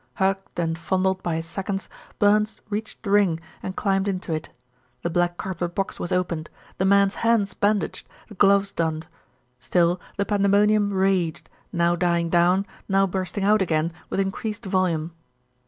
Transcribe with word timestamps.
Hugged 0.15 0.57
and 0.59 0.79
fondled 0.79 1.21
by 1.21 1.35
his 1.35 1.45
seconds, 1.45 1.87
Burns 2.17 2.59
reached 2.71 3.03
the 3.03 3.11
ring 3.11 3.39
and 3.61 3.75
climbed 3.75 4.07
into 4.07 4.33
it. 4.33 4.49
The 5.03 5.11
black 5.11 5.37
cardboard 5.37 5.75
box 5.75 5.99
was 5.99 6.11
opened, 6.11 6.49
the 6.79 6.85
men's 6.85 7.13
hands 7.21 7.53
bandaged, 7.53 8.09
the 8.27 8.33
gloves 8.33 8.71
donned. 8.71 9.05
Still 9.59 10.01
the 10.17 10.25
pandemonium 10.25 10.91
raged, 10.91 11.51
now 11.71 11.95
dying 11.95 12.31
down, 12.31 12.65
now 12.89 13.05
bursting 13.05 13.43
out 13.43 13.61
again 13.61 13.93
with 14.09 14.19
increased 14.19 14.65
volume. 14.65 15.11